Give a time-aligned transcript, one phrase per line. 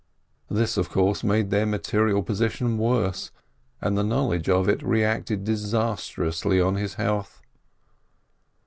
[0.49, 3.29] This, of course, made their material position worse,
[3.79, 7.39] and the knowledge of it reacted disastrously on his health.